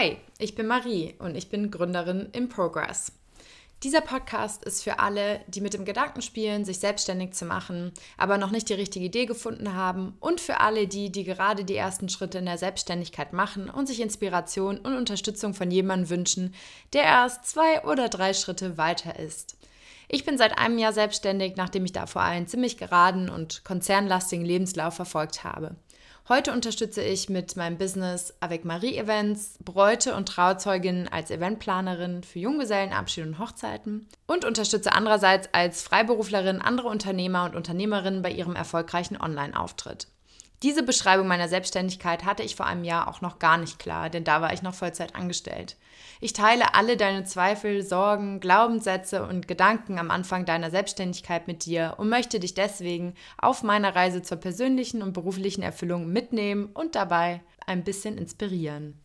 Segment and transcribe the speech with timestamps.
[0.00, 3.12] Hi, ich bin Marie und ich bin Gründerin im Progress.
[3.82, 8.38] Dieser Podcast ist für alle, die mit dem Gedanken spielen, sich selbstständig zu machen, aber
[8.38, 12.08] noch nicht die richtige Idee gefunden haben und für alle die, die gerade die ersten
[12.08, 16.54] Schritte in der Selbstständigkeit machen und sich Inspiration und Unterstützung von jemandem wünschen,
[16.94, 19.58] der erst zwei oder drei Schritte weiter ist.
[20.12, 24.94] Ich bin seit einem Jahr selbstständig, nachdem ich davor einen ziemlich geraden und konzernlastigen Lebenslauf
[24.94, 25.76] verfolgt habe.
[26.28, 32.40] Heute unterstütze ich mit meinem Business Avec Marie Events Bräute und Trauzeuginnen als Eventplanerin für
[32.40, 39.16] Junggesellenabschiede und Hochzeiten und unterstütze andererseits als Freiberuflerin andere Unternehmer und Unternehmerinnen bei ihrem erfolgreichen
[39.16, 40.08] Online-Auftritt.
[40.62, 44.24] Diese Beschreibung meiner Selbstständigkeit hatte ich vor einem Jahr auch noch gar nicht klar, denn
[44.24, 45.78] da war ich noch Vollzeit angestellt.
[46.20, 51.94] Ich teile alle deine Zweifel, Sorgen, Glaubenssätze und Gedanken am Anfang deiner Selbstständigkeit mit dir
[51.96, 57.40] und möchte dich deswegen auf meiner Reise zur persönlichen und beruflichen Erfüllung mitnehmen und dabei
[57.66, 59.00] ein bisschen inspirieren.